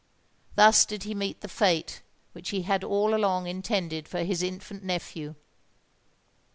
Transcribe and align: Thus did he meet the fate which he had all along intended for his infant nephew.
Thus 0.55 0.83
did 0.83 1.03
he 1.03 1.13
meet 1.13 1.41
the 1.41 1.47
fate 1.47 2.01
which 2.31 2.49
he 2.49 2.63
had 2.63 2.83
all 2.83 3.13
along 3.13 3.45
intended 3.45 4.07
for 4.07 4.23
his 4.23 4.41
infant 4.41 4.81
nephew. 4.83 5.35